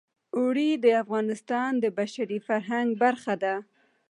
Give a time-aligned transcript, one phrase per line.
[0.37, 3.55] اوړي د افغانستان د بشري فرهنګ برخه ده.